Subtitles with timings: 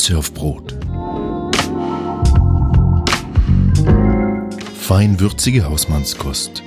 [0.00, 0.74] Sülze auf Brot.
[4.80, 6.62] Feinwürzige Hausmannskost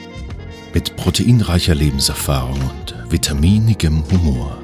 [0.75, 4.59] mit proteinreicher Lebenserfahrung und vitaminigem Humor.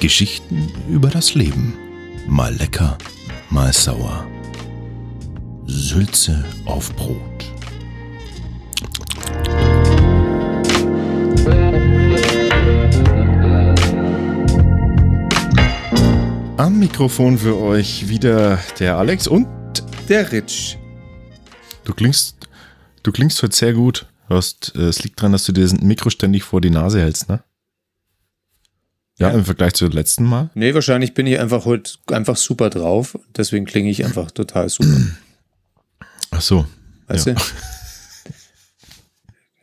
[0.00, 1.74] Geschichten über das Leben.
[2.26, 2.98] Mal lecker,
[3.48, 4.26] mal sauer.
[5.66, 7.31] Sülze auf Brot.
[16.62, 19.48] Am Mikrofon für euch wieder der Alex und
[20.08, 20.78] der Rich.
[21.82, 22.36] Du klingst,
[23.02, 24.06] du klingst heute sehr gut.
[24.28, 27.28] Hast, äh, es liegt daran, dass du dir das Mikro ständig vor die Nase hältst,
[27.28, 27.42] ne?
[29.18, 29.34] Ja, Ja.
[29.34, 30.50] im Vergleich zu letzten Mal.
[30.54, 33.18] Nee, wahrscheinlich bin ich einfach heute einfach super drauf.
[33.36, 35.00] Deswegen klinge ich einfach total super.
[36.30, 36.64] Ach so.
[37.08, 37.34] Weißt Ja.
[37.34, 37.40] du?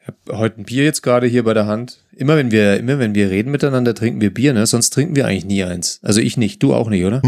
[0.02, 2.03] Ich habe heute ein Bier jetzt gerade hier bei der Hand.
[2.20, 4.67] Immer wenn wir, immer wenn wir reden miteinander, trinken wir Bier, ne?
[4.67, 6.00] Sonst trinken wir eigentlich nie eins.
[6.03, 7.22] Also ich nicht, du auch nicht, oder?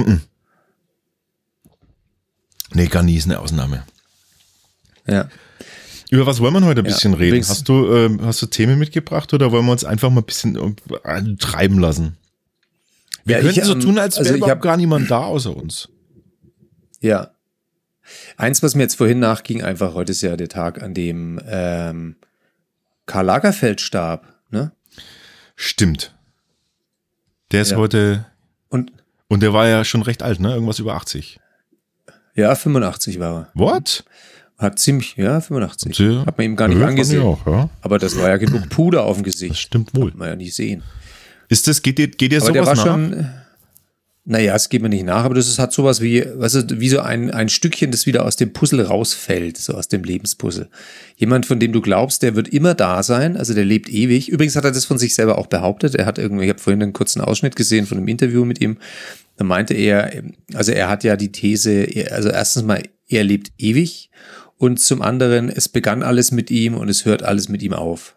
[2.74, 3.84] Nee, gar nie ist eine Ausnahme.
[5.08, 5.30] Ja.
[6.10, 7.40] Über was wollen wir heute ein Ja, bisschen reden?
[7.40, 10.58] Hast du, ähm, hast du Themen mitgebracht oder wollen wir uns einfach mal ein bisschen
[10.58, 12.18] äh, treiben lassen?
[13.24, 15.20] Wir Ja, können ich, so ähm, tun, als wäre also überhaupt hab- gar niemand da
[15.20, 15.88] außer uns.
[17.00, 17.32] Ja.
[18.36, 22.18] Eins, was mir jetzt vorhin nachging, einfach heute ist ja der Tag, an dem ähm,
[23.06, 24.74] Karl Lagerfeld starb, ne?
[25.62, 26.12] Stimmt.
[27.52, 27.78] Der ist Ja.
[27.78, 28.26] heute,
[28.70, 28.92] Und
[29.28, 30.54] und der war ja schon recht alt, ne?
[30.54, 31.40] Irgendwas über 80.
[32.36, 33.50] ja, 85 war er.
[33.54, 34.04] What?
[34.58, 35.98] Hat ziemlich, ja, 85.
[36.00, 36.26] Ja.
[36.26, 37.22] Hat man ihm gar nicht angesehen.
[37.22, 37.70] Auch, ja.
[37.82, 39.58] Aber das war ja genug Puder auf dem Das Gesicht.
[39.58, 40.10] stimmt wohl.
[40.12, 40.82] Kann man ja nicht sehen.
[41.48, 43.10] Ist das, geht dir, geht dir Aber der sowas war nach?
[43.16, 43.32] schon,
[44.32, 46.88] naja, es geht mir nicht nach, aber das ist, hat sowas wie, weißt du, wie
[46.88, 50.70] so ein, ein Stückchen, das wieder aus dem Puzzle rausfällt, so aus dem Lebenspuzzle.
[51.18, 54.30] Jemand, von dem du glaubst, der wird immer da sein, also der lebt ewig.
[54.30, 55.96] Übrigens hat er das von sich selber auch behauptet.
[55.96, 58.78] Er hat irgendwie, ich habe vorhin einen kurzen Ausschnitt gesehen von einem Interview mit ihm.
[59.36, 64.12] Da meinte er, also er hat ja die These, also erstens mal, er lebt ewig
[64.56, 68.16] und zum anderen, es begann alles mit ihm und es hört alles mit ihm auf.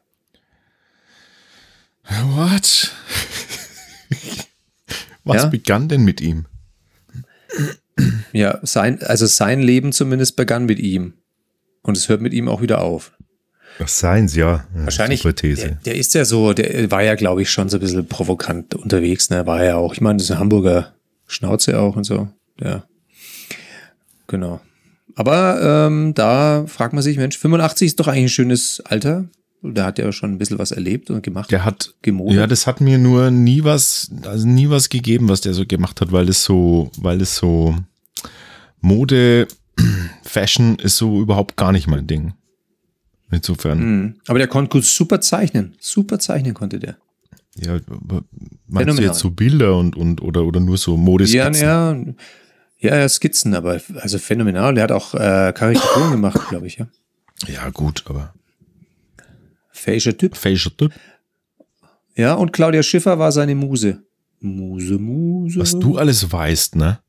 [2.09, 2.93] What?
[5.25, 5.49] Was Ja?
[5.49, 6.47] begann denn mit ihm?
[8.33, 11.15] Ja, sein, also sein Leben zumindest begann mit ihm.
[11.83, 13.13] Und es hört mit ihm auch wieder auf.
[13.79, 14.67] Was seins, ja.
[14.75, 17.81] Ja, Wahrscheinlich, der, der ist ja so, der war ja, glaube ich, schon so ein
[17.81, 19.31] bisschen provokant unterwegs.
[19.31, 19.47] Ne?
[19.47, 20.95] War ja auch, ich meine, das ist ein Hamburger
[21.27, 22.29] Schnauze auch und so.
[22.61, 22.85] Ja.
[24.29, 24.61] Genau.
[25.17, 29.27] Aber ähm, da fragt man sich, Mensch, 85 ist doch eigentlich ein schönes Alter.
[29.67, 31.51] Der hat ja schon ein bisschen was erlebt und gemacht.
[31.51, 32.37] Der hat, Gemodert.
[32.37, 36.01] ja, das hat mir nur nie was, also nie was gegeben, was der so gemacht
[36.01, 37.75] hat, weil es so, weil es so
[38.81, 39.49] Mode,
[40.23, 42.35] Fashion ist so überhaupt gar nicht mein Ding.
[43.31, 44.15] Insofern, Mhm.
[44.27, 45.75] Aber der konnte gut super zeichnen.
[45.81, 46.97] Super zeichnen konnte der.
[47.57, 47.79] ja,
[48.69, 51.55] meinst du jetzt so Bilder und, und, oder, oder nur so Ja, Modeskizzen?
[51.63, 51.97] ja,
[52.79, 54.75] ja, ja, Skizzen, aber also phänomenal.
[54.75, 56.87] Der hat auch äh, Karikaturen gemacht, glaube ich, ja.
[57.49, 58.35] Ja, gut, aber
[59.85, 60.35] Fähischer Typ.
[60.37, 60.93] Facial Typ.
[62.17, 64.03] Ja, und Claudia Schiffer war seine Muse.
[64.41, 65.59] Muse, Muse.
[65.61, 67.01] Was du alles weißt, ne?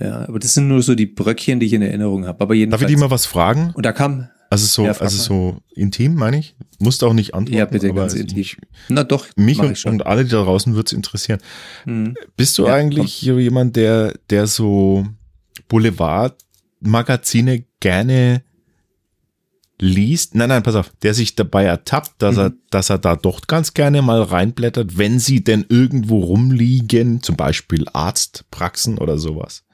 [0.00, 2.40] Ja, aber das sind nur so die Bröckchen, die ich in Erinnerung habe.
[2.40, 2.82] Aber Darf jedenfalls.
[2.82, 3.72] ich dich mal was fragen?
[3.74, 6.54] und da kam, Also so, Ja, also so intim, meine ich.
[6.78, 7.58] Musst auch nicht antworten.
[7.58, 8.46] ja bitte, aber ganz ich- intim.
[8.88, 11.40] Na doch, Mich und, und alle, die da draußen wird es interessieren.
[11.84, 12.14] Hm.
[12.36, 15.04] Bist du Ja, eigentlich so jemand, der, der so
[15.68, 18.42] Boulevardmagazine gerne
[19.80, 20.34] liest?
[20.34, 22.40] Nein, nein, pass auf, der sich dabei ertappt, dass Mhm.
[22.42, 27.36] er, dass er da doch ganz gerne mal reinblättert, wenn sie denn irgendwo rumliegen, zum
[27.36, 29.64] Beispiel Arztpraxen oder sowas.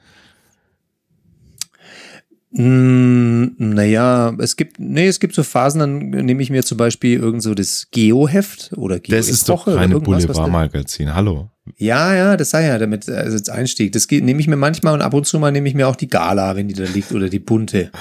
[2.57, 7.19] Mm, naja, es gibt, nee, es gibt so Phasen, dann nehme ich mir zum Beispiel
[7.19, 11.13] irgend so das Geo-Heft oder Geo Das ist doch keine Boulevardmagazin.
[11.13, 11.49] Hallo.
[11.77, 13.91] Ja, ja, das sei ja damit, also als Einstieg.
[13.91, 16.07] Das nehme ich mir manchmal und ab und zu mal nehme ich mir auch die
[16.07, 17.91] Gala, wenn die da liegt, oder die bunte.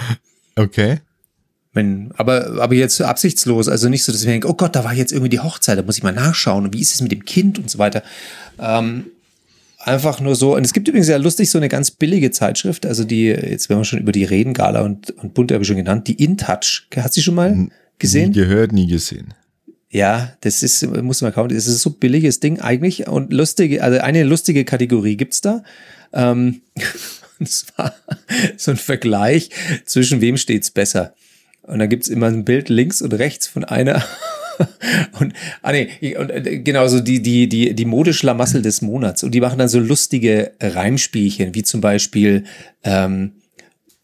[0.54, 1.00] Okay.
[1.74, 4.84] Wenn, aber, aber jetzt absichtslos, also nicht so, dass ich mir denke, oh Gott, da
[4.84, 7.10] war jetzt irgendwie die Hochzeit, da muss ich mal nachschauen und wie ist es mit
[7.10, 8.04] dem Kind und so weiter.
[8.60, 9.06] Ähm,
[9.80, 13.02] einfach nur so, und es gibt übrigens ja lustig so eine ganz billige Zeitschrift, also
[13.02, 15.76] die, jetzt wenn wir schon über die reden, Gala und, und Bunte habe ich schon
[15.76, 16.86] genannt, die InTouch.
[16.96, 17.68] Hast du die schon mal
[17.98, 18.30] gesehen?
[18.30, 19.34] Nie gehört, nie gesehen.
[19.90, 23.82] Ja, das ist, muss man kaum, das ist so ein billiges Ding eigentlich und lustige,
[23.82, 25.64] also eine lustige Kategorie gibt's da.
[26.12, 26.62] Ähm,
[27.40, 27.94] und zwar
[28.56, 29.50] so ein Vergleich
[29.84, 31.14] zwischen wem steht's besser.
[31.66, 34.02] Und da gibt's immer ein Bild links und rechts von einer.
[35.18, 35.32] Und,
[35.62, 39.24] ah nee, und äh, genau so die, die, die, die Modeschlamassel des Monats.
[39.24, 42.44] Und die machen dann so lustige Reimspielchen, wie zum Beispiel
[42.84, 43.32] ähm,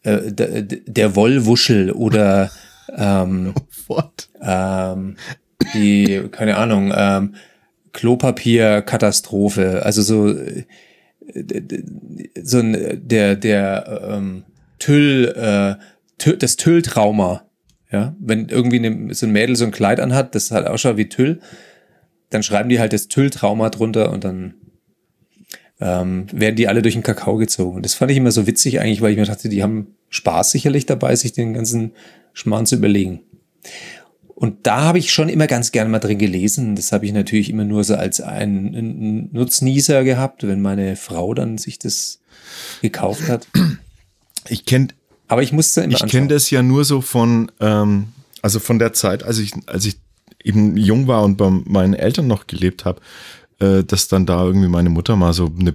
[0.03, 2.51] äh, der Wollwuschel oder
[2.97, 3.53] ähm,
[3.87, 4.27] What?
[4.41, 5.15] ähm,
[5.73, 7.35] die, keine Ahnung, ähm,
[7.93, 9.85] Klopapierkatastrophe.
[9.85, 10.35] Also so,
[12.41, 14.43] so ein, der, der ähm,
[14.79, 15.75] Tüll, äh,
[16.17, 17.45] Tüll, das Tülltrauma.
[17.91, 21.09] Ja, wenn irgendwie eine, so ein Mädel so ein Kleid anhat, das halt ausschaut wie
[21.09, 21.41] Tüll,
[22.29, 24.53] dann schreiben die halt das Tülltrauma drunter und dann
[25.81, 27.77] ähm, werden die alle durch den Kakao gezogen.
[27.77, 30.51] Und das fand ich immer so witzig eigentlich, weil ich mir dachte, die haben Spaß
[30.51, 31.91] sicherlich dabei, sich den ganzen
[32.33, 33.21] Schmarrn zu überlegen.
[34.41, 36.75] Und da habe ich schon immer ganz gerne mal drin gelesen.
[36.75, 41.57] Das habe ich natürlich immer nur so als einen Nutznießer gehabt, wenn meine Frau dann
[41.57, 42.21] sich das
[42.81, 43.47] gekauft hat.
[44.49, 44.87] Ich kenne
[45.31, 48.09] aber ich musste immer Ich kenne das ja nur so von, ähm,
[48.41, 49.97] also von der Zeit, als ich, als ich
[50.43, 52.99] eben jung war und bei meinen Eltern noch gelebt habe,
[53.59, 55.73] äh, dass dann da irgendwie meine Mutter mal so eine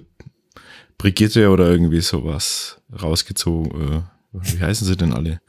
[0.99, 3.71] Brigitte oder irgendwie sowas rausgezogen.
[3.81, 4.01] Äh,
[4.31, 5.41] wie heißen sie denn alle?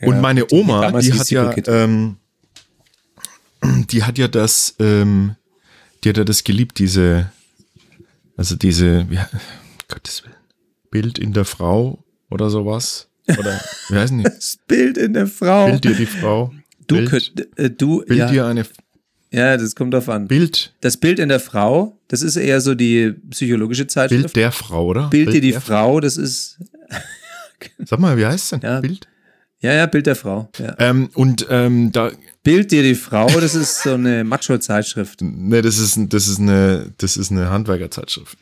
[0.00, 2.16] Und ja, meine Oma, die, die hat ja, ähm,
[3.62, 5.36] die hat ja das, ähm,
[6.02, 7.30] die hat ja das geliebt, diese,
[8.36, 9.20] also diese, wie,
[9.86, 10.34] Gottes Willen,
[10.90, 13.08] Bild in der Frau oder sowas.
[13.28, 14.24] Oder wie heißen die?
[14.24, 15.66] Das Bild in der Frau.
[15.66, 16.52] Bild dir die Frau.
[16.86, 18.30] Du, Bild, könnt, äh, du Bild ja.
[18.30, 18.64] dir eine.
[19.32, 20.28] Ja, das kommt drauf an.
[20.28, 20.72] Bild.
[20.80, 24.22] Das Bild in der Frau, das ist eher so die psychologische Zeitschrift.
[24.22, 25.08] Bild der Frau, oder?
[25.08, 26.58] Bild, Bild dir die Frau, das ist.
[27.84, 28.60] Sag mal, wie heißt es denn?
[28.60, 28.80] Ja.
[28.80, 29.08] Bild?
[29.60, 30.48] Ja, ja, Bild der Frau.
[30.58, 30.76] Ja.
[30.78, 32.12] Ähm, und ähm, da.
[32.42, 35.20] Bild dir die Frau, das ist so eine Macho-Zeitschrift.
[35.22, 38.38] Nee, das ist, das ist eine, das ist eine Handwerkerzeitschrift.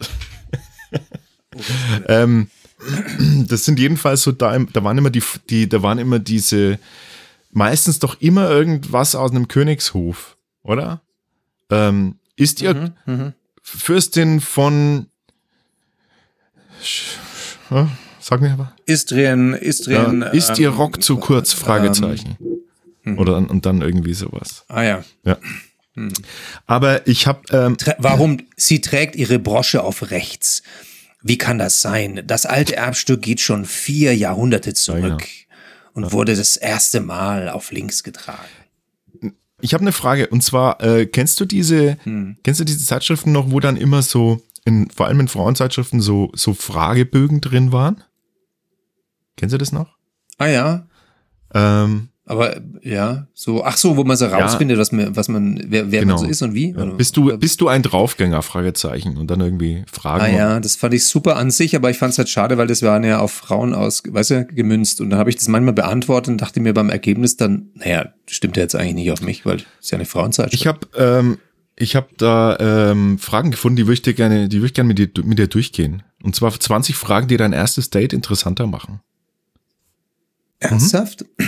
[0.92, 1.60] Oh,
[2.08, 2.48] ähm,
[3.48, 6.78] das sind jedenfalls so, da, da waren immer die, die, da waren immer diese,
[7.50, 11.02] meistens doch immer irgendwas aus einem Königshof, oder?
[11.70, 13.32] Ähm, ist ihr mhm, mhm.
[13.62, 15.06] Fürstin von
[18.20, 18.72] Sag mir aber.
[18.86, 20.22] Istrien, Istrien.
[20.22, 21.52] Ja, ist ihr Rock zu kurz?
[21.52, 22.38] Ähm, Fragezeichen.
[23.04, 24.64] Ähm, Oder und dann irgendwie sowas.
[24.68, 25.04] Ah ja.
[25.24, 25.36] Ja.
[25.94, 26.12] Hm.
[26.66, 27.40] Aber ich habe.
[27.50, 30.62] Ähm, Warum sie trägt ihre Brosche auf rechts?
[31.26, 32.22] Wie kann das sein?
[32.26, 35.56] Das alte Erbstück geht schon vier Jahrhunderte zurück ja,
[35.94, 36.12] und ja.
[36.12, 38.44] wurde das erste Mal auf links getragen.
[39.62, 42.36] Ich habe eine Frage und zwar äh, kennst du diese hm.
[42.44, 46.30] kennst du diese Zeitschriften noch, wo dann immer so in vor allem in Frauenzeitschriften so
[46.34, 48.04] so Fragebögen drin waren?
[49.38, 49.96] Kennst du das noch?
[50.36, 50.86] Ah ja.
[51.54, 55.62] Ähm, aber ja, so, ach so, wo man so rausfindet, ja, was man, was man,
[55.68, 56.14] wer, wer genau.
[56.14, 56.70] man so ist und wie.
[56.70, 56.86] Ja.
[56.86, 58.40] Bist du, bist du ein Draufgänger?
[58.40, 60.24] Fragezeichen und dann irgendwie Fragen.
[60.24, 62.66] Ah ja, das fand ich super an sich, aber ich fand es halt schade, weil
[62.66, 65.74] das waren ja auf Frauen aus, weißt du, gemünzt und dann habe ich das manchmal
[65.74, 69.44] beantwortet und dachte mir beim Ergebnis dann, naja, stimmt ja jetzt eigentlich nicht auf mich,
[69.44, 70.54] weil es ist ja eine Frauenzeit.
[70.54, 71.36] Ich habe, ähm,
[71.76, 74.88] ich habe da ähm, Fragen gefunden, die würde ich dir gerne, die würde ich gerne
[74.88, 76.02] mit dir, mit dir durchgehen.
[76.22, 79.00] Und zwar 20 Fragen, die dein erstes Date interessanter machen.
[80.60, 81.26] Ernsthaft?
[81.36, 81.44] Mhm.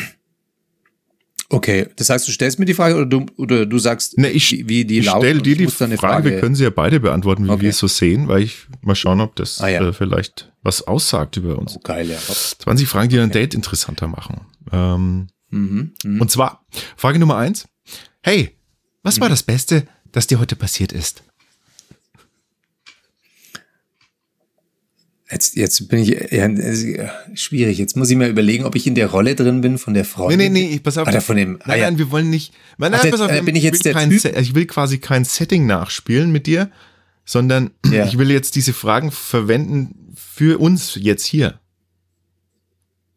[1.48, 4.66] Okay, das heißt, du stellst mir die Frage oder du, oder du sagst, ne, ich,
[4.68, 7.50] wie die ich stelle dir die Frage, Frage, wir können sie ja beide beantworten, wie
[7.50, 7.62] okay.
[7.62, 9.80] wir es so sehen, weil ich mal schauen, ob das ah, ja.
[9.80, 11.76] äh, vielleicht was aussagt über uns.
[11.76, 12.18] Oh, geil, ja.
[12.18, 13.24] 20 Fragen, die okay.
[13.24, 14.40] ein Date interessanter machen.
[14.72, 16.20] Ähm, mhm, mh.
[16.20, 16.66] Und zwar,
[16.96, 17.68] Frage Nummer eins.
[18.22, 18.56] Hey,
[19.04, 19.22] was mhm.
[19.22, 21.22] war das Beste, das dir heute passiert ist?
[25.30, 26.48] Jetzt, jetzt bin ich ja,
[27.34, 27.78] schwierig.
[27.78, 30.52] Jetzt muss ich mir überlegen, ob ich in der Rolle drin bin von der Freundin.
[30.52, 31.08] Nee, nee, nee, pass auf.
[31.08, 31.84] Oder von dem, nein, ah, ja.
[31.86, 32.52] nein, wir wollen nicht.
[32.78, 34.24] Nein, nein, Ach, pass auf, äh, bin ich jetzt der kein, typ?
[34.38, 36.70] Ich will quasi kein Setting nachspielen mit dir,
[37.24, 38.06] sondern ja.
[38.06, 41.58] ich will jetzt diese Fragen verwenden für uns jetzt hier.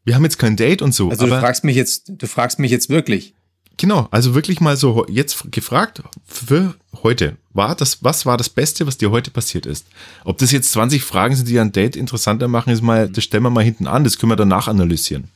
[0.03, 1.11] Wir haben jetzt kein Date und so.
[1.11, 3.35] Also du fragst mich jetzt, du fragst mich jetzt wirklich.
[3.79, 7.37] Genau, also wirklich mal so jetzt gefragt für heute.
[7.53, 9.87] War das, was war das Beste, was dir heute passiert ist?
[10.25, 13.43] Ob das jetzt 20 Fragen sind, die ein Date interessanter machen, ist mal, das stellen
[13.43, 15.29] wir mal hinten an, das können wir danach analysieren.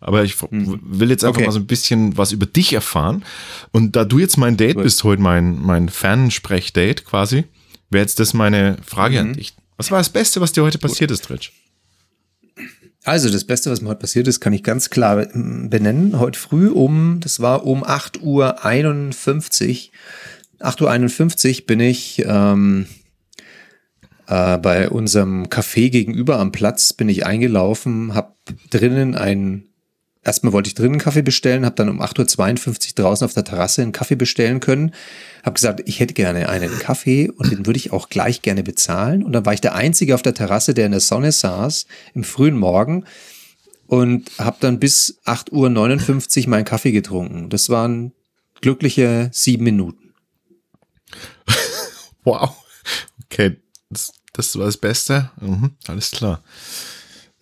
[0.00, 0.80] Aber ich mhm.
[0.82, 1.46] will jetzt einfach okay.
[1.46, 3.24] mal so ein bisschen was über dich erfahren.
[3.70, 4.84] Und da du jetzt mein Date Gut.
[4.84, 7.44] bist, heute mein, mein Fernsprech-Date quasi,
[7.88, 9.28] wäre jetzt das meine Frage mhm.
[9.28, 9.54] an dich.
[9.78, 11.20] Was war das Beste, was dir heute passiert Gut.
[11.20, 11.52] ist, Rich?
[13.04, 16.20] Also, das Beste, was mir heute passiert ist, kann ich ganz klar benennen.
[16.20, 19.90] Heute früh um, das war um 8 Uhr 51,
[20.60, 20.90] 8 Uhr
[21.66, 22.86] bin ich ähm,
[24.28, 28.34] äh, bei unserem Café gegenüber am Platz, bin ich eingelaufen, habe
[28.70, 29.71] drinnen ein
[30.24, 33.82] erstmal wollte ich drinnen Kaffee bestellen, habe dann um 8.52 Uhr draußen auf der Terrasse
[33.82, 34.92] einen Kaffee bestellen können.
[35.42, 39.22] Habe gesagt, ich hätte gerne einen Kaffee und den würde ich auch gleich gerne bezahlen.
[39.22, 42.24] Und dann war ich der Einzige auf der Terrasse, der in der Sonne saß, im
[42.24, 43.04] frühen Morgen
[43.86, 47.50] und habe dann bis 8.59 Uhr meinen Kaffee getrunken.
[47.50, 48.12] Das waren
[48.60, 50.14] glückliche sieben Minuten.
[52.24, 52.56] wow.
[53.24, 53.56] Okay,
[53.90, 55.30] das, das war das Beste.
[55.40, 56.42] Mhm, alles klar.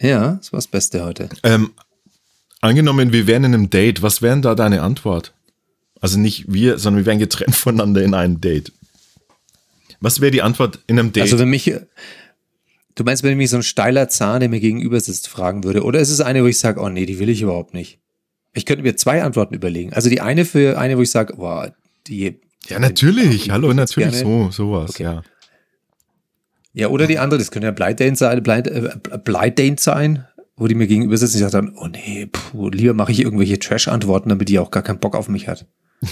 [0.01, 1.29] Ja, das war das Beste heute.
[1.43, 1.73] Ähm,
[2.61, 5.33] Angenommen, wir wären in einem Date, was wären da deine Antwort?
[6.01, 8.73] Also nicht wir, sondern wir wären getrennt voneinander in einem Date.
[10.01, 11.23] Was wäre die Antwort in einem Date?
[11.23, 11.73] Also für mich,
[12.97, 15.85] Du meinst, wenn mich so ein steiler Zahn, der mir gegenüber sitzt, fragen würde?
[15.85, 17.99] Oder ist es eine, wo ich sage, oh nee, die will ich überhaupt nicht?
[18.53, 19.93] Ich könnte mir zwei Antworten überlegen.
[19.95, 21.73] Also die eine für eine, wo ich sage, boah,
[22.09, 22.41] die.
[22.69, 23.45] Ja, natürlich.
[23.45, 24.19] die- Hallo, natürlich gerne.
[24.19, 25.05] so, sowas, Okay.
[25.05, 25.23] ja.
[26.75, 28.91] Ja, oder die andere, das könnte ja Blind Date sein, Blind, äh,
[29.25, 30.27] Blind Date sein,
[30.61, 33.21] wo die mir gegenüber sitzt und ich sage dann, oh nee, puh, lieber mache ich
[33.21, 35.67] irgendwelche Trash-Antworten, damit die auch gar keinen Bock auf mich hat.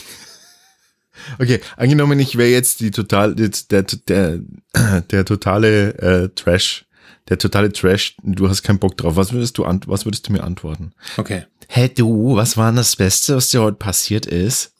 [1.39, 4.39] Okay, angenommen, ich wäre jetzt die total, jetzt der, der,
[5.11, 6.87] der totale äh, Trash,
[7.29, 9.17] der totale Trash, du hast keinen Bock drauf.
[9.17, 10.93] Was würdest du, was würdest du mir antworten?
[11.19, 11.45] Okay.
[11.67, 14.73] Hey du, was war denn das Beste, was dir heute passiert ist?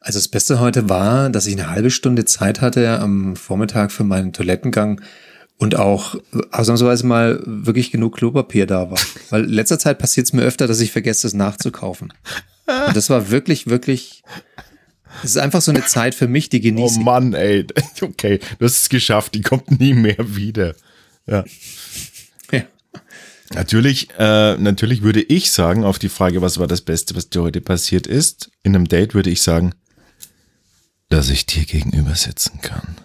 [0.00, 4.02] Also das Beste heute war, dass ich eine halbe Stunde Zeit hatte am Vormittag für
[4.02, 5.00] meinen Toilettengang
[5.58, 6.16] und auch
[6.50, 8.98] ausnahmsweise mal wirklich genug Klopapier da war.
[9.30, 12.12] Weil in letzter Zeit passiert es mir öfter, dass ich vergesse, es nachzukaufen.
[12.66, 14.22] Und das war wirklich, wirklich,
[15.22, 17.04] es ist einfach so eine Zeit für mich, die Oh genieße ich.
[17.04, 17.66] Mann, ey.
[18.00, 20.74] Okay, hast es geschafft, die kommt nie mehr wieder.
[21.26, 21.44] Ja.
[22.50, 22.62] Ja.
[23.54, 27.42] Natürlich, äh, natürlich würde ich sagen, auf die Frage, was war das Beste, was dir
[27.42, 29.74] heute passiert ist, in einem Date würde ich sagen,
[31.10, 32.96] dass ich dir gegenüber sitzen kann.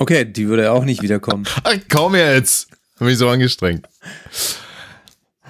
[0.00, 1.44] Okay, die würde auch nicht wiederkommen.
[1.62, 2.68] Ach, komm jetzt!
[2.98, 3.86] Hab mich so angestrengt.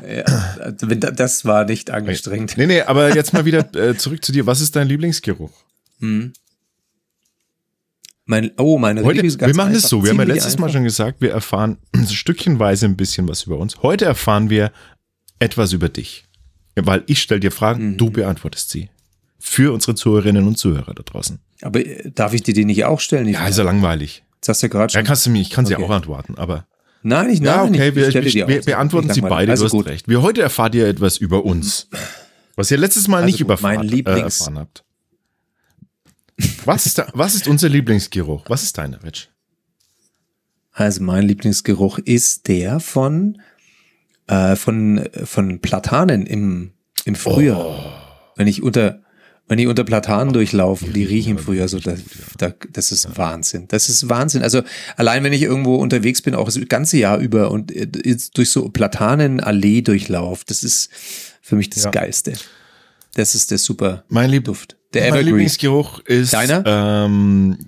[0.06, 0.24] Ja,
[0.60, 2.56] also das war nicht angestrengt.
[2.56, 4.46] Nee, nee, aber jetzt mal wieder äh, zurück zu dir.
[4.46, 5.52] Was ist dein Lieblingsgeruch?
[8.24, 10.02] Mein, oh, meine Heute, Lieblings- wir machen einfach, so.
[10.02, 10.74] Wir haben ja letztes Mal einfach.
[10.78, 11.78] schon gesagt, wir erfahren
[12.10, 13.82] stückchenweise ein bisschen was über uns.
[13.82, 14.72] Heute erfahren wir
[15.38, 16.24] etwas über dich.
[16.76, 17.96] Weil ich stelle dir Fragen, Mhm.
[17.98, 18.88] du beantwortest sie.
[19.38, 21.40] Für unsere Zuhörerinnen und Zuhörer da draußen.
[21.62, 23.26] Aber äh, darf ich dir die nicht auch stellen?
[23.28, 24.22] Ja, ist ja langweilig.
[24.40, 25.06] Das hast du ja gerade Ja, schon.
[25.06, 25.84] kannst du mir, ich kann sie Okay.
[25.84, 26.66] auch antworten, aber.
[27.02, 29.66] nein, ich, Ja, nein, okay, ich, wir, ich wir, wir beantworten sie beide, Also du
[29.66, 29.86] hast gut.
[29.86, 30.08] recht.
[30.08, 31.88] Wir heute erfahrt ihr etwas über uns.
[32.56, 34.84] Was ihr letztes Mal Also nicht gut, überfahren, mein äh, Lieblings- erfahren habt.
[36.64, 38.44] Was ist, da, was ist unser Lieblingsgeruch?
[38.48, 39.28] Was ist deiner, Rich?
[40.72, 43.42] Also mein Lieblingsgeruch ist der von,
[44.26, 46.72] äh, von, von Platanen im,
[47.04, 47.58] im Frühjahr.
[47.66, 48.32] Oh.
[48.36, 49.02] Wenn ich unter,
[49.50, 51.98] wenn ich unter Platanen durchlaufe, die riechen im Frühjahr so, das,
[52.38, 53.66] da, das ist Wahnsinn.
[53.66, 54.44] Das ist Wahnsinn.
[54.44, 54.62] Also
[54.96, 57.88] allein wenn ich irgendwo unterwegs bin, auch das ganze Jahr über und äh,
[58.32, 60.88] durch so Platanenallee durchlaufe, das ist
[61.42, 61.90] für mich das Ja.
[61.90, 62.34] Geilste.
[63.14, 64.76] Das ist der super Mein, Lieb Duft.
[64.94, 65.24] Der mein.
[65.24, 66.62] Lieblingsgeruch ist Deiner?
[66.64, 67.58] Ähm,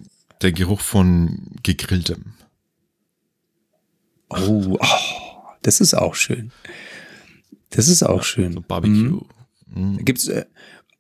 [0.41, 2.35] der Geruch von gegrilltem.
[4.29, 4.87] Oh, oh,
[5.63, 6.53] das ist auch schön.
[7.71, 8.63] Das ist auch schön.
[8.69, 9.23] Barbecue.
[10.05, 10.45] Gibt's, äh,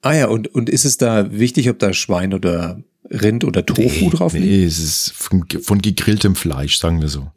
[0.03, 4.11] ah ja, und, und ist es da wichtig, ob da Schwein oder Rind oder Tofu
[4.11, 4.45] drauf liegt?
[4.45, 7.31] Nee, es ist von, von gegrilltem Fleisch, sagen wir so.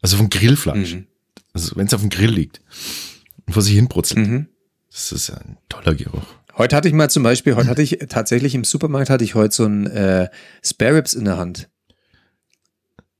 [0.00, 0.94] Also von Grillfleisch.
[0.94, 1.06] Mhm.
[1.52, 2.60] Also wenn es auf dem Grill liegt
[3.46, 4.26] und vor sich hin brutzelt.
[4.26, 4.46] Mhm.
[4.90, 6.26] Das ist ein toller Geruch.
[6.56, 9.54] Heute hatte ich mal zum Beispiel, heute hatte ich tatsächlich im Supermarkt hatte ich heute
[9.54, 10.28] so ein äh,
[10.62, 11.68] Spare Ribs in der Hand.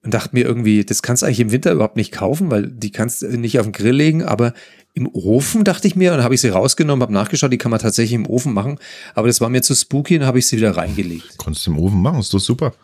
[0.05, 2.93] Und dachte mir irgendwie, das kannst du eigentlich im Winter überhaupt nicht kaufen, weil die
[2.93, 4.53] kannst du nicht auf den Grill legen, aber
[4.93, 7.71] im Ofen dachte ich mir, und dann habe ich sie rausgenommen, habe nachgeschaut, die kann
[7.71, 8.79] man tatsächlich im Ofen machen,
[9.15, 11.39] aber das war mir zu spooky und habe ich sie wieder reingelegt.
[11.39, 12.75] Konntest du im Ofen machen, ist doch super.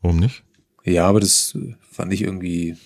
[0.00, 0.44] Warum nicht?
[0.84, 2.76] Ja, aber das äh, fand ich irgendwie,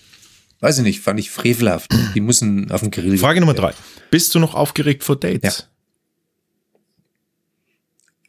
[0.59, 1.91] weiß ich nicht, fand ich frevelhaft.
[2.15, 3.17] Die müssen auf den Grill.
[3.17, 3.73] Frage Nummer drei.
[4.09, 5.69] Bist du noch aufgeregt vor Dates?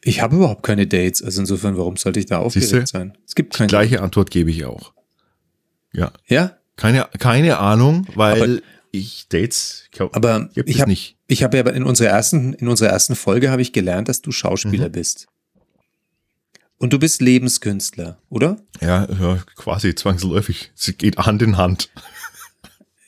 [0.03, 2.87] Ich habe überhaupt keine Dates, also insofern, warum sollte ich da aufgeregt Siehste?
[2.87, 3.17] sein?
[3.27, 3.67] Es gibt keine.
[3.67, 4.93] Gleiche Antwort gebe ich auch.
[5.93, 6.11] Ja.
[6.27, 11.15] Ja, Keine, keine Ahnung, weil Aber- ich Dates glaub, aber gibt ich es habe nicht.
[11.27, 14.31] ich habe ja in unserer ersten in unserer ersten Folge habe ich gelernt, dass du
[14.31, 14.93] Schauspieler Mhm.
[14.93, 15.27] bist.
[16.77, 18.57] Und du bist Lebenskünstler, oder?
[18.81, 20.71] Ja, ja, quasi zwangsläufig.
[20.73, 21.89] Sie geht Hand in Hand.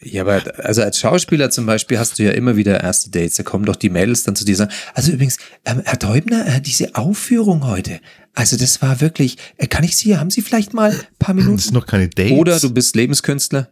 [0.04, 3.36] Ja, aber also als Schauspieler zum Beispiel hast du ja immer wieder erste Dates.
[3.36, 6.46] Da kommen doch die Mädels dann zu dir und sagen, also übrigens, ähm, Herr Teubner,
[6.48, 8.00] äh, diese Aufführung heute,
[8.34, 11.44] also das war wirklich, äh, kann ich Sie, haben Sie vielleicht mal ein paar Das
[11.44, 11.58] Minuten?
[11.60, 12.32] sind noch keine Dates.
[12.38, 13.70] Oder du bist Lebenskünstler.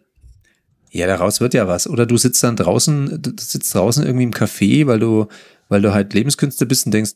[0.91, 1.87] Ja, daraus wird ja was.
[1.87, 5.27] Oder du sitzt dann draußen, du sitzt draußen irgendwie im Café, weil du,
[5.69, 7.13] weil du halt Lebenskünstler bist und denkst,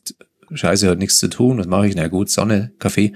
[0.52, 1.94] scheiße, hat nichts zu tun, was mache ich?
[1.94, 3.12] Na gut, Sonne, Kaffee.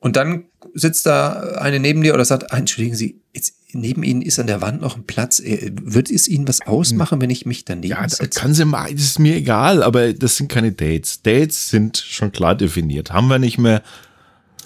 [0.00, 4.22] Und dann sitzt da eine neben dir oder sagt, ah, entschuldigen Sie, jetzt neben Ihnen
[4.22, 5.40] ist an der Wand noch ein Platz.
[5.40, 8.40] Äh, Wird es Ihnen was ausmachen, wenn ich mich daneben Ja, setze?
[8.40, 11.22] kann sie mal, das ist mir egal, aber das sind keine Dates.
[11.22, 13.12] Dates sind schon klar definiert.
[13.12, 13.82] Haben wir nicht mehr.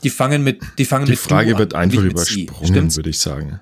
[0.04, 3.60] Die fangen mit, die fangen Die mit Frage an, wird einfach übersprungen, würde ich sagen.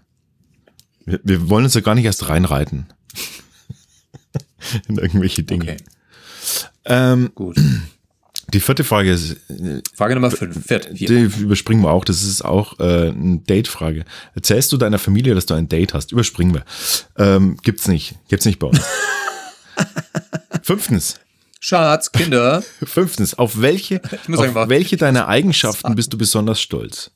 [1.04, 2.86] Wir, wir wollen uns ja gar nicht erst reinreiten.
[4.88, 5.62] In irgendwelche Dinge.
[5.62, 5.76] Okay,
[6.84, 7.56] Ähm, gut.
[8.52, 9.36] Die vierte Frage ist,
[9.94, 10.66] Frage Nummer fünf.
[10.66, 11.08] Viert, vier.
[11.08, 12.04] die überspringen wir auch.
[12.04, 14.04] Das ist auch äh, eine Date-Frage.
[14.34, 16.12] Erzählst du deiner Familie, dass du ein Date hast?
[16.12, 16.64] Überspringen wir.
[17.16, 18.14] Ähm, gibt's nicht.
[18.28, 18.80] Gibt's nicht bei uns.
[20.62, 21.18] Fünftens.
[21.60, 22.62] Schatz, Kinder.
[22.84, 23.34] Fünftens.
[23.34, 24.00] Auf welche,
[24.32, 27.10] auf welche deiner Eigenschaften bist du besonders stolz?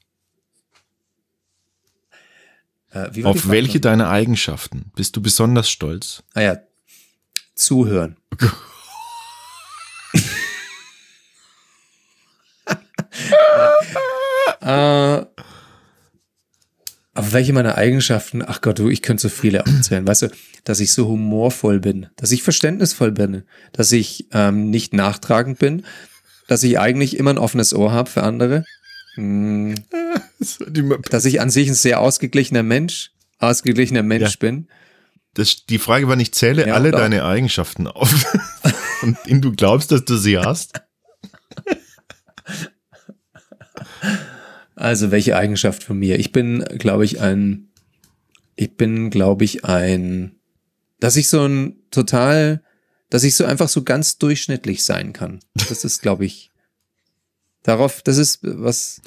[2.92, 6.24] Äh, Auf welche deiner Eigenschaften bist du besonders stolz?
[6.34, 6.58] Ah ja,
[7.54, 8.16] zuhören.
[14.60, 15.24] Äh,
[17.14, 18.42] auf welche meiner Eigenschaften?
[18.46, 20.06] Ach Gott, du, ich könnte so viele aufzählen.
[20.06, 20.28] Weißt du,
[20.64, 25.84] dass ich so humorvoll bin, dass ich verständnisvoll bin, dass ich ähm, nicht nachtragend bin,
[26.46, 28.64] dass ich eigentlich immer ein offenes Ohr habe für andere,
[29.16, 29.74] mm,
[31.10, 34.36] dass ich an sich ein sehr ausgeglichener Mensch, ausgeglichener Mensch Ja.
[34.38, 34.68] bin.
[35.34, 38.12] Das, die Frage war nicht, zähle Ja, alle deine Eigenschaften auf,
[39.26, 40.80] denen du glaubst, dass du sie hast.
[44.80, 46.18] Also welche Eigenschaft von mir?
[46.18, 47.68] Ich bin, glaube ich, ein,
[48.56, 50.36] ich bin, glaube ich, ein,
[51.00, 52.62] dass ich so ein total,
[53.10, 55.40] dass ich so einfach so ganz durchschnittlich sein kann.
[55.68, 56.50] Das ist, glaube ich,
[57.62, 59.02] darauf, das ist was,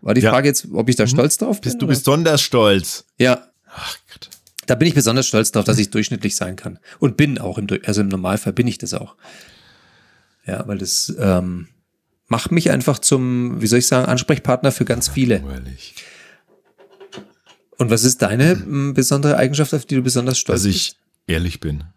[0.00, 0.30] war die Ja.
[0.30, 1.70] Frage jetzt, ob ich da stolz drauf bin?
[1.70, 1.94] Bist du oder?
[1.94, 3.04] besonders stolz?
[3.18, 4.30] Ja, Ach Gott.
[4.66, 6.78] da bin ich besonders stolz drauf, dass ich durchschnittlich sein kann.
[7.00, 9.16] Und bin auch im, also im Normalfall bin ich das auch.
[10.46, 11.66] Ja, weil das ähm,
[12.32, 15.36] macht mich einfach zum, wie soll ich sagen, Ansprechpartner für ganz viele.
[15.36, 15.94] Langweilig.
[17.76, 18.56] Und was ist deine
[18.94, 20.96] besondere Eigenschaft, auf die du besonders stolz Dass ich
[21.26, 21.78] ehrlich bin.
[21.78, 21.90] bist?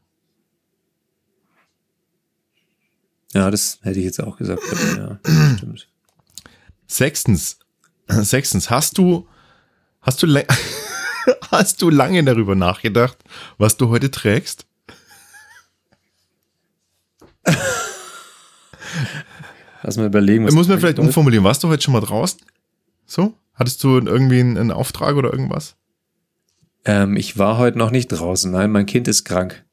[3.34, 4.62] Ja, das hätte ich jetzt auch gesagt.
[4.98, 5.20] Ja,
[5.56, 5.88] stimmt.
[6.86, 7.60] Sechstens,
[8.08, 9.30] sechstens, hast du,
[10.02, 10.28] hast du,
[11.52, 13.18] hast du lange darüber nachgedacht,
[13.58, 14.66] was du heute trägst?
[19.86, 20.46] Lass mal überlegen.
[20.46, 21.44] was Muss man vielleicht umformulieren.
[21.46, 22.40] Warst du heute schon mal draußen?
[23.06, 23.36] So?
[23.54, 25.76] Hattest du irgendwie einen, einen Auftrag oder irgendwas?
[26.86, 28.52] Ähm, ich war heute noch nicht draußen.
[28.52, 29.64] Nein, mein Kind ist krank.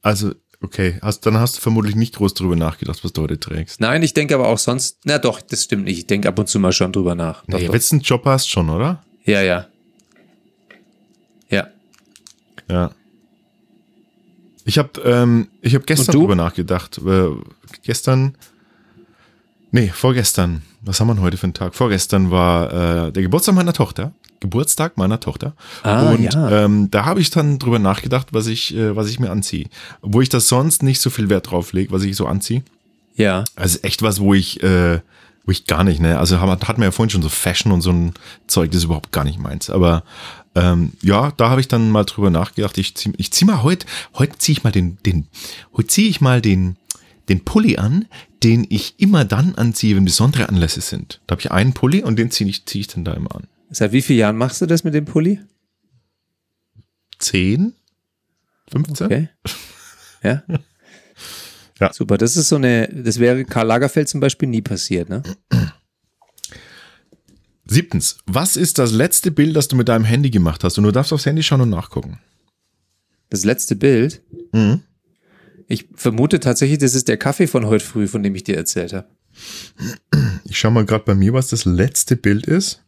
[0.00, 0.32] Also,
[0.62, 3.80] okay, hast, dann hast du vermutlich nicht groß darüber nachgedacht, was du heute trägst.
[3.80, 4.98] Nein, ich denke aber auch sonst.
[5.04, 5.98] Na doch, das stimmt nicht.
[5.98, 7.44] Ich denke ab und zu mal schon drüber nach.
[7.46, 7.74] Doch, Nee, doch.
[7.76, 9.02] du einen Job hast, schon, oder?
[9.24, 9.66] Ja, ja.
[11.48, 11.66] Ja.
[12.68, 12.90] Ja.
[14.70, 16.98] Ich habe ähm, ich hab gestern drüber nachgedacht.
[17.04, 17.30] Äh,
[17.82, 18.36] gestern,
[19.72, 20.62] nee, vorgestern.
[20.82, 21.74] Was haben wir heute für einen Tag?
[21.74, 24.12] Vorgestern war äh, der Geburtstag meiner Tochter.
[24.38, 25.54] Geburtstag meiner Tochter.
[25.82, 26.64] Ah, und ja.
[26.64, 29.66] ähm, da habe ich dann drüber nachgedacht, was ich, äh, was ich mir anziehe.
[30.02, 32.62] Wo ich das sonst nicht so viel Wert drauf lege, was ich so anziehe.
[33.16, 33.42] Ja.
[33.56, 35.00] Also echt was, wo ich, äh,
[35.46, 36.16] wo ich gar nicht, ne?
[36.20, 38.14] Also hat, hat man ja vorhin schon so Fashion und so ein
[38.46, 39.68] Zeug, das ist überhaupt gar nicht meins.
[39.68, 40.04] Aber
[40.54, 42.76] ähm, ja, da habe ich dann mal drüber nachgedacht.
[42.78, 45.26] Ich zieh, ich zieh mal heute, heute ziehe ich mal den, den,
[45.76, 46.76] heute ziehe ich mal den,
[47.28, 48.06] den Pulli an,
[48.42, 51.20] den ich immer dann anziehe, wenn besondere Anlässe sind.
[51.26, 53.46] Da habe ich einen Pulli und den ziehe ich, zieh ich dann da immer an.
[53.70, 55.40] Seit wie vielen Jahren machst du das mit dem Pulli?
[57.18, 57.74] Zehn?
[58.72, 59.06] 15?
[59.06, 59.28] Okay.
[60.22, 60.42] Ja.
[61.80, 61.94] Ja.
[61.94, 62.18] Super.
[62.18, 65.22] Das ist so eine, das wäre Karl Lagerfeld zum Beispiel nie passiert, ne?
[67.70, 70.76] Siebtens, was ist das letzte Bild, das du mit deinem Handy gemacht hast?
[70.76, 72.18] Und du darfst aufs Handy schauen und nachgucken.
[73.28, 74.22] Das letzte Bild.
[74.50, 74.82] Mhm.
[75.68, 78.92] Ich vermute tatsächlich, das ist der Kaffee von heute früh, von dem ich dir erzählt
[78.92, 79.06] habe.
[80.42, 82.82] Ich schau mal gerade bei mir, was das letzte Bild ist.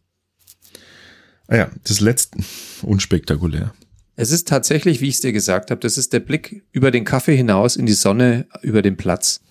[1.46, 2.40] Ah ja, das letzte,
[2.82, 3.72] unspektakulär.
[4.16, 7.04] Es ist tatsächlich, wie ich es dir gesagt habe, das ist der Blick über den
[7.04, 9.42] Kaffee hinaus in die Sonne über den Platz.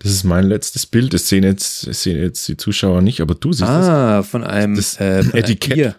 [0.00, 1.12] Das ist mein letztes Bild.
[1.14, 3.86] Das sehen jetzt, das sehen jetzt die Zuschauer nicht, aber du siehst das.
[3.86, 5.74] Ah, von einem, Das äh, von einem Etikett.
[5.74, 5.96] Bier.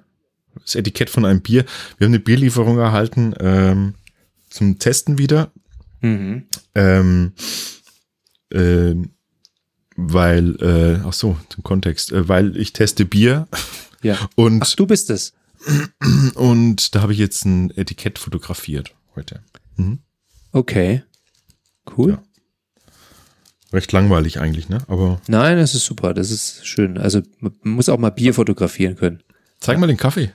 [0.64, 1.66] Das Etikett von einem Bier.
[1.98, 3.94] Wir haben eine Bierlieferung erhalten ähm,
[4.50, 5.52] zum Testen wieder.
[6.02, 6.44] Mhm.
[6.74, 7.34] Ähm,
[8.52, 9.12] ähm,
[9.96, 13.48] weil, äh, ach so, zum Kontext, äh, weil ich teste Bier
[14.02, 14.18] Ja.
[14.36, 15.34] und, Ach, du bist es.
[16.34, 19.42] und da habe ich jetzt ein Etikett fotografiert heute.
[20.54, 21.04] Okay.
[21.98, 22.12] Cool.
[22.12, 22.24] Ja.
[23.74, 24.80] Recht langweilig eigentlich, ne?
[24.88, 26.14] Aber Nein, das ist super.
[26.14, 26.98] Das ist schön.
[26.98, 29.22] Also man muss auch mal Bier fotografieren können.
[29.60, 30.32] zeig mal den Kaffee.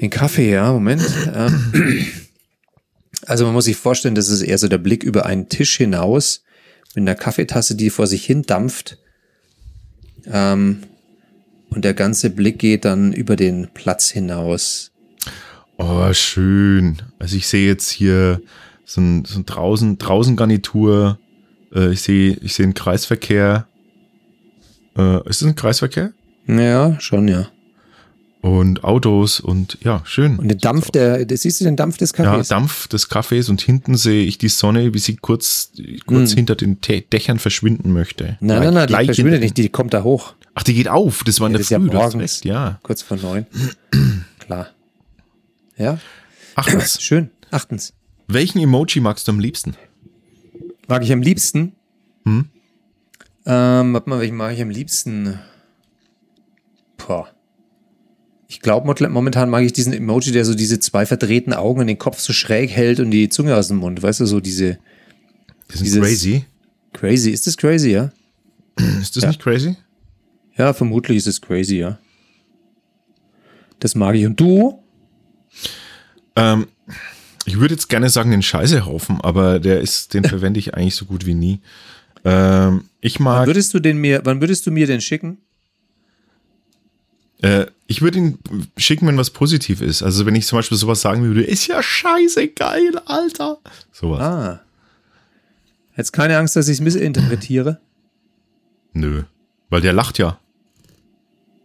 [0.00, 1.02] Den Kaffee, ja, Moment.
[1.34, 2.04] Ähm,
[3.26, 6.42] Also man muss sich vorstellen, das ist eher so der Blick über einen Tisch hinaus
[6.94, 8.98] mit einer Kaffeetasse, die vor sich hin dampft.
[10.26, 10.82] Ähm,
[11.70, 14.90] und der ganze Blick geht dann über den Platz hinaus.
[15.78, 17.00] Oh, schön.
[17.18, 18.42] Also ich sehe jetzt hier
[18.84, 21.18] so ein, so ein draußen, draußen Garnitur.
[21.74, 23.66] Äh, ich sehe, ich sehe einen Kreisverkehr.
[24.96, 26.12] Äh, ist das ein Kreisverkehr?
[26.46, 27.48] Ja, schon, ja.
[28.40, 30.36] Und Autos und ja, schön.
[30.40, 32.48] Und den Dampf der, siehst du den Dampf des ja, Kaffees?
[32.48, 35.70] Dampf des Kaffees und hinten sehe ich die Sonne, wie sie kurz,
[36.06, 38.30] kurz hinter den Tä- Dächern verschwinden möchte.
[38.30, 38.36] Hm.
[38.40, 40.34] nein, nein, nein, die verschwindet nicht, die kommt da hoch.
[40.54, 41.22] Ach, die geht auf.
[41.24, 41.88] Das war in Ja, der das ist ja Früh.
[41.90, 42.32] du hast morgens.
[42.38, 42.80] recht, ja.
[42.82, 43.46] Kurz vor neun.
[44.40, 44.66] Klar.
[45.78, 45.98] Ja,
[46.56, 47.00] Ach was.
[47.00, 47.30] schön.
[47.52, 47.92] Achtens.
[48.26, 49.74] Welchen Emoji magst du am liebsten?
[50.92, 51.72] Mag ich am liebsten?
[52.26, 52.50] Hm?
[53.46, 55.38] Ähm, warte mal, welchen mag ich am liebsten?
[56.98, 57.30] Boah.
[58.46, 61.96] Ich glaube, momentan mag ich diesen Emoji, der so diese zwei verdrehten Augen in den
[61.96, 64.02] Kopf so schräg hält und die Zunge aus dem Mund.
[64.02, 64.78] Weißt du, so diese.
[65.68, 66.44] Das ist crazy.
[66.92, 67.30] Crazy.
[67.30, 68.12] Ist das crazy, ja?
[69.00, 69.28] Ist das ja.
[69.30, 69.78] nicht crazy?
[70.58, 71.98] Ja, vermutlich ist es crazy, ja.
[73.78, 74.26] Das mag ich.
[74.26, 74.82] Und du?
[76.36, 76.66] Ähm,
[77.44, 81.04] ich würde jetzt gerne sagen den Scheißehaufen, aber der ist, den verwende ich eigentlich so
[81.04, 81.60] gut wie nie.
[82.24, 83.40] Ähm, ich mag.
[83.40, 85.38] Wann würdest du den mir, wann würdest du mir den schicken?
[87.42, 88.38] Äh, ich würde ihn
[88.76, 90.02] schicken, wenn was positiv ist.
[90.02, 93.58] Also wenn ich zum Beispiel sowas sagen würde, ist ja scheiße geil, Alter.
[93.90, 94.20] Sowas.
[94.20, 94.60] Ah.
[95.96, 97.80] Jetzt keine Angst, dass ich es missinterpretiere?
[98.92, 99.24] Nö.
[99.68, 100.38] Weil der lacht ja.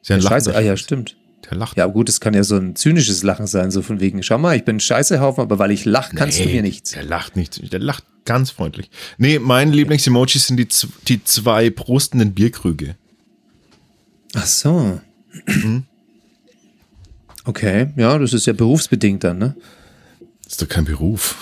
[0.01, 1.15] Ist ja ein Scheiße, ah ja, stimmt.
[1.49, 1.77] Der lacht.
[1.77, 4.55] Ja, gut, es kann ja so ein zynisches Lachen sein, so von wegen, schau mal,
[4.55, 6.91] ich bin ein Scheißehaufen, aber weil ich lache, kannst nee, du mir nichts.
[6.91, 8.89] Der lacht nicht, der lacht ganz freundlich.
[9.17, 10.67] Nee, mein Lieblings-Emoji sind die,
[11.07, 12.95] die zwei prostenden Bierkrüge.
[14.33, 14.99] Ach so.
[15.45, 15.83] Mhm.
[17.45, 19.55] Okay, ja, das ist ja berufsbedingt dann, ne?
[20.45, 21.35] Ist doch kein Beruf.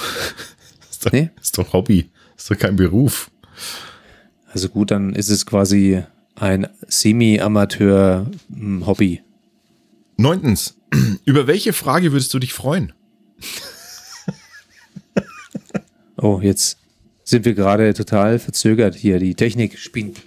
[0.91, 1.31] ist, doch, nee?
[1.41, 2.11] ist doch Hobby.
[2.37, 3.31] Ist doch kein Beruf.
[4.51, 6.03] Also gut, dann ist es quasi
[6.35, 9.24] ein Semi-Amateur-Hobby.
[10.17, 10.77] Neuntens,
[11.25, 12.93] über welche Frage würdest du dich freuen?
[16.17, 16.77] oh, jetzt
[17.23, 19.19] sind wir gerade total verzögert hier.
[19.19, 20.21] Die Technik spinnt.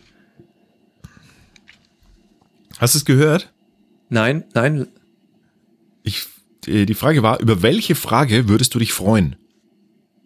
[2.78, 3.52] Hast du es gehört?
[4.08, 4.88] Nein, nein.
[6.02, 6.26] Ich,
[6.66, 9.36] die Frage war, über welche Frage würdest du dich freuen?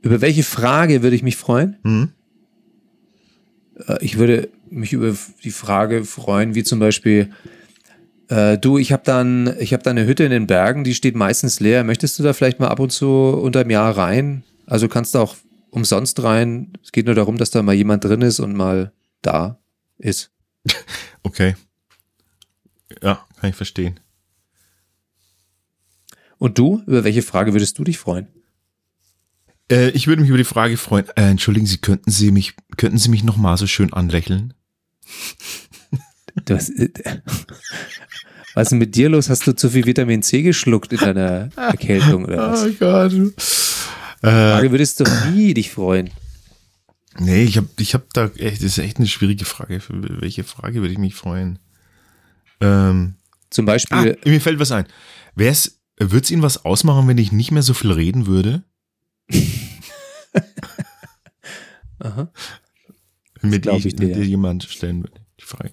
[0.03, 1.77] Über welche Frage würde ich mich freuen?
[1.83, 2.13] Mhm.
[4.01, 7.33] Ich würde mich über die Frage freuen, wie zum Beispiel,
[8.33, 11.15] äh, du, ich habe dann, ich habe da eine Hütte in den Bergen, die steht
[11.15, 11.85] meistens leer.
[11.85, 14.43] Möchtest du da vielleicht mal ab und zu unter dem Jahr rein?
[14.67, 15.37] Also kannst du auch
[15.71, 16.73] umsonst rein.
[16.83, 19.59] Es geht nur darum, dass da mal jemand drin ist und mal da
[19.99, 20.31] ist.
[21.25, 21.55] Okay.
[23.01, 24.01] Ja, kann ich verstehen.
[26.37, 28.27] Und du, über welche Frage würdest du dich freuen?
[29.71, 31.07] Äh, ich würde mich über die Frage freuen.
[31.15, 34.53] Äh, entschuldigen Sie, könnten Sie mich, könnten Sie mich noch mal so schön anlächeln?
[36.45, 36.91] Du hast, äh,
[38.55, 39.31] was ist denn mit dir los?
[39.31, 42.65] Hast du zu viel Vitamin C geschluckt in deiner Erkältung oder was?
[42.65, 43.13] Oh Gott.
[44.23, 46.11] Äh, Frage würdest du nie dich freuen?
[47.19, 49.81] Nee, ich habe ich hab da echt, das ist echt eine schwierige Frage.
[49.81, 51.59] Für welche Frage würde ich mich freuen?
[52.61, 53.17] Ähm,
[53.51, 54.19] Zum Beispiel.
[54.25, 54.87] Ah, mir fällt was ein.
[55.35, 58.63] Würde es Ihnen was ausmachen, wenn ich nicht mehr so viel reden würde?
[61.99, 62.33] Aha.
[63.43, 65.73] Mir die, ich dir, jemand stellen würde, die Frage.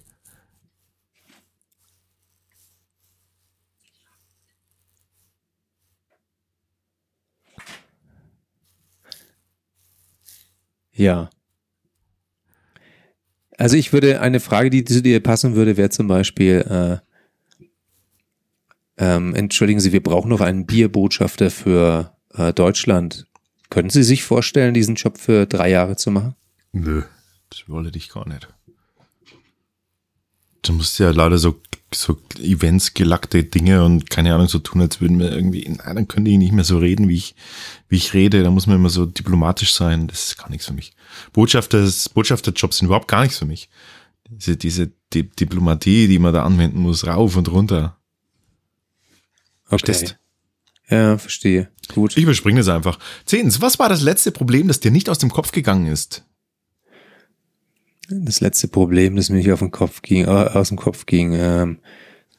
[11.00, 11.30] Ja.
[13.56, 17.00] Also ich würde, eine Frage, die zu dir passen würde, wäre zum Beispiel,
[17.58, 17.66] äh,
[18.98, 23.26] ähm, entschuldigen Sie, wir brauchen noch einen Bierbotschafter für äh, Deutschland.
[23.70, 26.34] Können Sie sich vorstellen, diesen Job für drei Jahre zu machen?
[26.72, 27.02] Nö,
[27.48, 28.48] das wolle ich gar nicht.
[30.60, 35.00] Du musst ja leider so, so Events, gelackte Dinge und keine Ahnung so tun, als
[35.00, 37.34] würden wir irgendwie, na, dann könnte ich nicht mehr so reden, wie ich,
[37.88, 38.42] wie ich rede.
[38.42, 40.06] Da muss man immer so diplomatisch sein.
[40.06, 40.92] Das ist gar nichts für mich.
[41.32, 43.68] Botschafter, Botschafterjobs sind überhaupt gar nichts für mich.
[44.28, 47.96] Diese, diese Di Diplomatie, die man da anwenden muss, rauf und runter.
[49.68, 50.10] Okay.
[50.88, 51.70] Ja, verstehe.
[51.94, 52.16] Gut.
[52.16, 52.98] Ich überspringe das einfach.
[53.24, 56.24] Zehntens, was war das letzte Problem, das dir nicht aus dem Kopf gegangen ist?
[58.12, 61.32] Das letzte Problem, das mir nicht auf den Kopf ging, aus dem Kopf ging.
[61.32, 61.78] Ähm,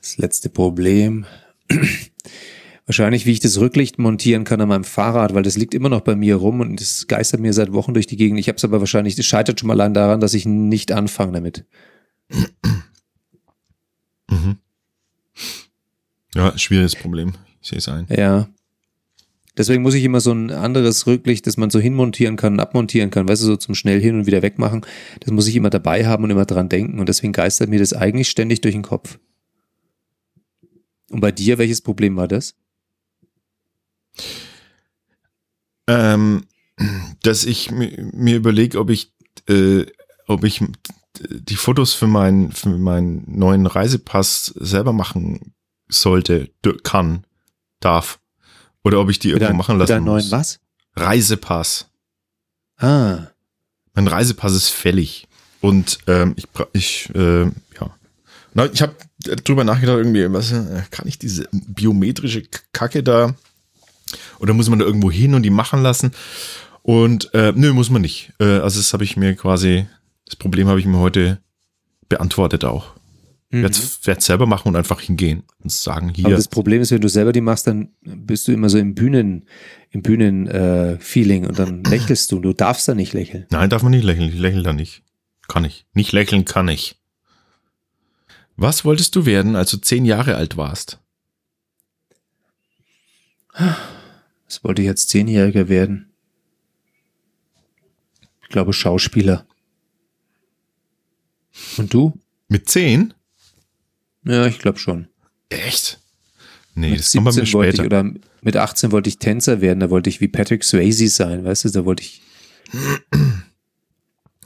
[0.01, 1.25] das letzte Problem.
[2.85, 6.01] Wahrscheinlich, wie ich das Rücklicht montieren kann an meinem Fahrrad, weil das liegt immer noch
[6.01, 8.39] bei mir rum und das geistert mir seit Wochen durch die Gegend.
[8.39, 11.31] Ich habe es aber wahrscheinlich, das scheitert schon mal allein daran, dass ich nicht anfange
[11.31, 11.65] damit.
[14.29, 14.57] Mhm.
[16.35, 17.33] Ja, schwieriges Problem.
[17.61, 18.07] Ich sehe es ein.
[18.09, 18.49] Ja.
[19.57, 23.27] Deswegen muss ich immer so ein anderes Rücklicht, das man so hinmontieren kann, abmontieren kann,
[23.27, 24.85] weißt du, so zum schnell hin und wieder wegmachen.
[25.19, 26.99] Das muss ich immer dabei haben und immer dran denken.
[26.99, 29.19] Und deswegen geistert mir das eigentlich ständig durch den Kopf.
[31.09, 32.55] Und bei dir, welches Problem war das?
[35.87, 36.45] Ähm,
[37.23, 39.13] dass ich mir überlege, ob ich,
[39.49, 39.85] äh,
[40.27, 40.63] ob ich
[41.19, 45.53] die Fotos für meinen für meinen neuen Reisepass selber machen
[45.89, 46.49] sollte,
[46.83, 47.25] kann,
[47.81, 48.20] darf.
[48.83, 50.23] Oder ob ich die irgendwo machen lassen deinen muss.
[50.23, 50.59] neuen was?
[50.95, 51.87] Reisepass.
[52.77, 53.27] Ah.
[53.93, 55.27] Mein Reisepass ist fällig.
[55.59, 57.97] Und ähm, ich, ich äh, ja.
[58.53, 58.95] Na, ich habe
[59.43, 63.35] drüber nachgedacht, irgendwie, was äh, kann ich diese biometrische Kacke da
[64.39, 66.11] oder muss man da irgendwo hin und die machen lassen?
[66.81, 68.33] Und äh, nö, muss man nicht.
[68.39, 69.85] Äh, also das habe ich mir quasi,
[70.25, 71.39] das Problem habe ich mir heute
[72.09, 72.93] beantwortet auch.
[73.51, 73.63] Mhm.
[73.63, 76.25] Werde selber machen und einfach hingehen und sagen hier.
[76.25, 78.95] Aber das Problem ist, wenn du selber die machst, dann bist du immer so im
[78.95, 79.45] Bühnen,
[79.89, 82.39] im Bühnen-Feeling äh, und dann lächelst du.
[82.39, 83.47] Du darfst da nicht lächeln.
[83.51, 84.29] Nein, darf man nicht lächeln.
[84.29, 85.03] Ich lächle da nicht.
[85.49, 85.85] Kann ich.
[85.93, 86.97] Nicht lächeln kann ich.
[88.55, 90.99] Was wolltest du werden, als du zehn Jahre alt warst?
[93.53, 96.13] Was wollte ich als Zehnjähriger werden?
[98.43, 99.45] Ich glaube Schauspieler.
[101.77, 102.17] Und du?
[102.47, 103.13] Mit zehn?
[104.23, 105.07] Ja, ich glaube schon.
[105.49, 105.99] Echt?
[106.75, 107.83] Nee, mit das kommt bei mir später.
[107.83, 111.43] Ich, oder mit 18 wollte ich Tänzer werden, da wollte ich wie Patrick Swayze sein,
[111.43, 112.21] weißt du, da wollte ich.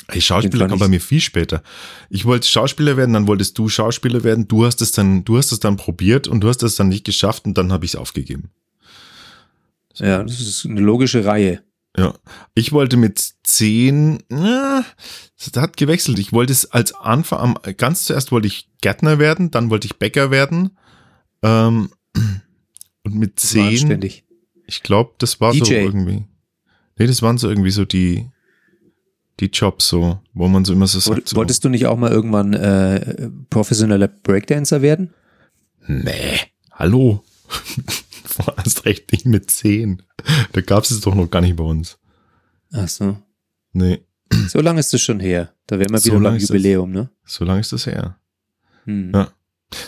[0.07, 1.63] Hey, Schauspieler kam bei mir viel später.
[2.09, 4.47] Ich wollte Schauspieler werden, dann wolltest du Schauspieler werden.
[4.47, 7.05] Du hast es dann, du hast es dann probiert und du hast es dann nicht
[7.05, 8.51] geschafft und dann habe ich es aufgegeben.
[9.95, 11.63] Ja, das ist eine logische Reihe.
[11.97, 12.13] Ja,
[12.53, 14.83] ich wollte mit zehn, na,
[15.37, 16.19] das hat gewechselt.
[16.19, 20.29] Ich wollte es als Anfang, ganz zuerst wollte ich Gärtner werden, dann wollte ich Bäcker
[20.29, 20.71] werden.
[21.41, 21.89] Ähm,
[23.03, 24.01] und mit zehn,
[24.67, 25.63] ich glaube, das war DJ.
[25.63, 26.25] so irgendwie.
[26.97, 28.27] Nee, das waren so irgendwie so die,
[29.39, 31.29] die Jobs so, wo man so immer so sagt.
[31.29, 31.35] So.
[31.35, 35.13] Wolltest du nicht auch mal irgendwann äh, professioneller Breakdancer werden?
[35.87, 36.39] Nee,
[36.71, 37.23] hallo.
[38.57, 40.03] Erst recht nicht mit zehn.
[40.53, 41.97] Da gab es es doch noch gar nicht bei uns.
[42.71, 43.17] Ach so.
[43.73, 44.01] Nee.
[44.47, 45.53] So lange ist es schon her.
[45.67, 47.09] Da wären wir wieder so beim Jubiläum, das, ne?
[47.25, 48.17] So lange ist das her.
[48.85, 49.11] Hm.
[49.13, 49.31] Ja.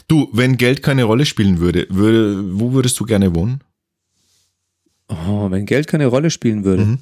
[0.08, 3.64] Du, wenn Geld keine Rolle spielen würde, würde, wo würdest du gerne wohnen?
[5.08, 6.86] Oh, wenn Geld keine Rolle spielen würde.
[6.86, 7.00] Mhm.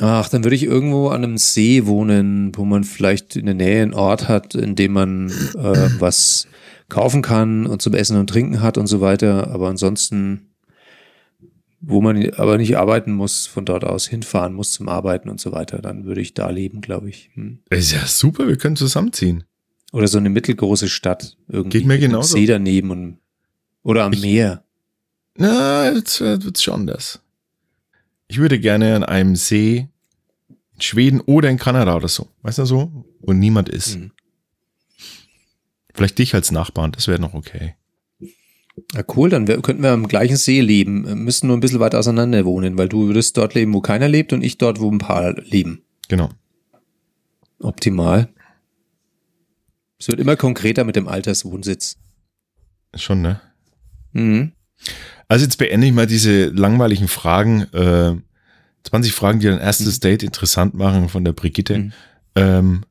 [0.00, 3.82] Ach, dann würde ich irgendwo an einem See wohnen, wo man vielleicht in der Nähe
[3.82, 6.46] einen Ort hat, in dem man äh, was
[6.88, 9.50] kaufen kann und zum Essen und Trinken hat und so weiter.
[9.50, 10.48] Aber ansonsten,
[11.80, 15.52] wo man aber nicht arbeiten muss, von dort aus hinfahren muss zum Arbeiten und so
[15.52, 17.30] weiter, dann würde ich da leben, glaube ich.
[17.34, 17.58] Hm.
[17.70, 19.44] Ist ja super, wir können zusammenziehen.
[19.92, 21.78] Oder so eine mittelgroße Stadt irgendwie.
[21.78, 22.36] Geht mir genauso.
[22.36, 23.18] See daneben und,
[23.82, 24.64] oder am ich, Meer.
[25.36, 27.20] Na, jetzt wird's schon das.
[28.28, 29.88] Ich würde gerne an einem See
[30.74, 33.96] in Schweden oder in Kanada oder so, weißt du so, wo niemand ist.
[33.96, 34.12] Mhm.
[35.94, 37.74] Vielleicht dich als Nachbarn, das wäre noch okay.
[38.94, 41.98] Ja, cool, dann wär, könnten wir am gleichen See leben, müssen nur ein bisschen weiter
[41.98, 44.98] auseinander wohnen, weil du würdest dort leben, wo keiner lebt und ich dort, wo ein
[44.98, 45.82] paar leben.
[46.08, 46.28] Genau.
[47.58, 48.28] Optimal.
[49.98, 51.96] Es wird immer konkreter mit dem Alterswohnsitz.
[52.94, 53.40] Schon, ne?
[54.12, 54.52] Mhm.
[55.28, 57.62] Also jetzt beende ich mal diese langweiligen Fragen.
[57.72, 58.16] Äh,
[58.84, 60.00] 20 Fragen, die dein erstes mhm.
[60.00, 61.78] Date interessant machen von der Brigitte.
[61.78, 61.92] Mhm.
[62.34, 62.84] Ähm,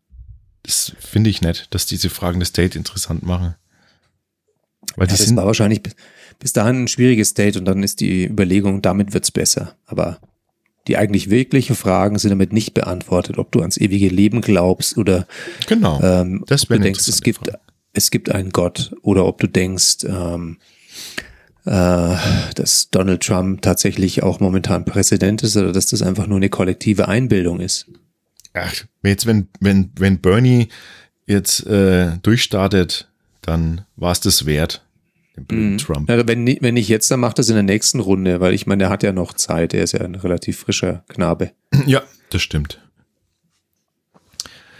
[0.64, 3.56] das finde ich nett, dass diese Fragen das Date interessant machen.
[4.96, 5.82] Weil ja, die das sind war wahrscheinlich
[6.40, 9.76] bis dahin ein schwieriges Date und dann ist die Überlegung, damit wird's besser.
[9.86, 10.20] Aber
[10.88, 15.28] die eigentlich wirklichen Fragen sind damit nicht beantwortet, ob du ans ewige Leben glaubst oder
[15.68, 17.52] genau, ähm, ob du denkst, es gibt,
[17.94, 20.58] es gibt einen Gott oder ob du denkst, ähm,
[21.18, 21.22] äh,
[21.70, 27.08] dass Donald Trump tatsächlich auch momentan Präsident ist oder dass das einfach nur eine kollektive
[27.08, 27.88] Einbildung ist.
[28.54, 30.70] Ach, jetzt, wenn, wenn, wenn Bernie
[31.26, 33.10] jetzt äh, durchstartet,
[33.42, 34.84] dann war es das wert.
[35.52, 35.78] Mhm.
[35.78, 36.10] Trump.
[36.10, 38.86] Ja, wenn, wenn nicht jetzt, dann macht das in der nächsten Runde, weil ich meine,
[38.86, 39.74] er hat ja noch Zeit.
[39.74, 41.52] Er ist ja ein relativ frischer Knabe.
[41.86, 42.02] Ja,
[42.32, 42.82] das stimmt.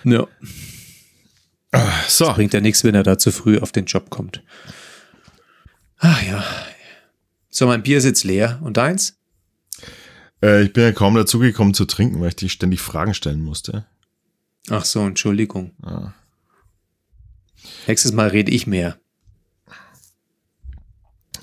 [0.04, 0.26] Ja.
[1.72, 2.26] Ah, so.
[2.26, 4.42] Das bringt ja nichts, wenn er da zu früh auf den Job kommt.
[6.00, 6.44] Ach ja,
[7.50, 8.60] so, mein Bier ist jetzt leer.
[8.64, 9.18] Und deins?
[10.42, 13.86] Äh, ich bin ja kaum dazugekommen zu trinken, weil ich dich ständig Fragen stellen musste.
[14.70, 15.72] Ach so, Entschuldigung.
[15.82, 16.14] Ah.
[17.88, 19.00] Nächstes Mal rede ich mehr.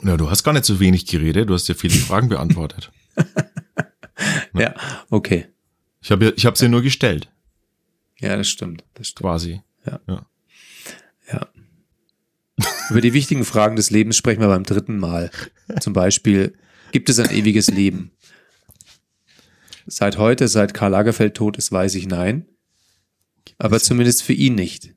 [0.02, 2.92] Na, du hast gar nicht so wenig geredet, du hast ja viele Fragen beantwortet.
[4.54, 4.74] ja,
[5.08, 5.46] okay.
[6.02, 7.30] Ich habe ich hab sie nur gestellt.
[8.20, 8.84] Ja, das stimmt.
[8.94, 9.22] Das stimmt.
[9.22, 9.62] Quasi.
[9.86, 10.00] Ja.
[10.06, 10.26] ja.
[11.32, 11.48] ja.
[12.90, 15.31] Über die wichtigen Fragen des Lebens sprechen wir beim dritten Mal.
[15.81, 16.55] Zum Beispiel,
[16.92, 18.11] gibt es ein ewiges Leben?
[19.87, 22.47] Seit heute, seit Karl Lagerfeld tot ist, weiß ich nein.
[23.59, 24.94] Aber zumindest für ihn nicht.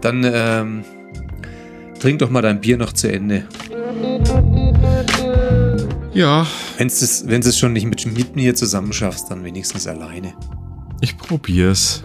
[0.00, 0.84] Dann ähm,
[1.98, 3.48] trink doch mal dein Bier noch zu Ende.
[6.12, 6.46] Ja.
[6.76, 10.34] Wenn du es schon nicht mit, mit mir zusammen schaffst, dann wenigstens alleine.
[11.00, 12.02] Ich probier's.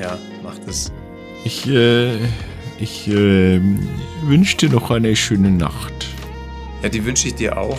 [0.00, 0.92] Ja, mach das.
[1.44, 2.16] Ich, äh,
[2.78, 3.60] ich äh,
[4.22, 6.08] wünsche dir noch eine schöne Nacht.
[6.82, 7.78] Ja, die wünsche ich dir auch.